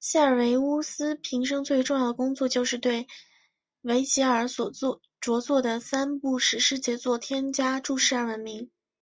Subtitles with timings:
[0.00, 3.06] 塞尔维乌斯平生最为重要的工作就是对
[3.82, 4.72] 维吉尔所
[5.20, 8.72] 着作的三部史诗杰作添加注释而闻名。